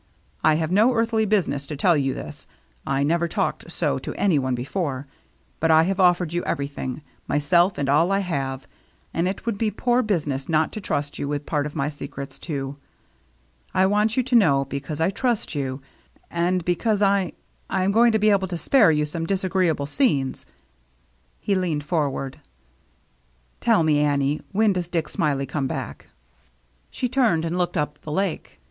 I 0.43 0.55
have 0.55 0.71
no 0.71 0.95
earthly 0.95 1.25
business 1.27 1.67
to 1.67 1.75
tell 1.75 1.95
you 1.95 2.15
this,— 2.15 2.47
I 2.87 3.03
never 3.03 3.27
talked 3.27 3.71
so 3.71 3.99
to 3.99 4.15
any 4.19 4.39
one 4.39 4.55
before,— 4.55 5.05
but 5.59 5.69
I 5.69 5.83
have 5.83 5.99
offered 5.99 6.33
you 6.33 6.43
everything, 6.43 7.03
myself 7.27 7.77
and 7.77 7.87
all 7.87 8.11
I 8.11 8.21
have, 8.21 8.65
and 9.13 9.27
it 9.27 9.45
would 9.45 9.59
be 9.59 9.69
poor 9.69 10.01
business 10.01 10.49
not 10.49 10.71
to 10.71 10.81
trust 10.81 11.19
you 11.19 11.27
with 11.27 11.45
part 11.45 11.67
of 11.67 11.75
my 11.75 11.87
secrets, 11.87 12.39
too. 12.39 12.77
I 13.75 13.85
want 13.85 14.17
you 14.17 14.23
to 14.23 14.33
know, 14.35 14.65
because 14.65 14.99
I 14.99 15.11
trust 15.11 15.53
you; 15.53 15.83
and 16.31 16.65
because 16.65 17.03
I— 17.03 17.33
I'm 17.69 17.91
going 17.91 18.11
to 18.11 18.17
be 18.17 18.31
able 18.31 18.47
to 18.47 18.57
spare 18.57 18.89
you 18.89 19.05
some 19.05 19.27
disagree 19.27 19.67
able 19.67 19.85
scenes." 19.85 20.47
He 21.39 21.53
leaned 21.53 21.83
forward." 21.83 22.39
Tell 23.61 23.83
me, 23.83 23.99
Annie, 23.99 24.41
when 24.51 24.73
does 24.73 24.89
Dick 24.89 25.09
Smiley 25.09 25.45
come 25.45 25.67
back?" 25.67 26.07
She 26.89 27.07
turned 27.07 27.45
and 27.45 27.55
looked 27.55 27.77
up 27.77 27.99
the 28.01 28.11
Lake. 28.11 28.59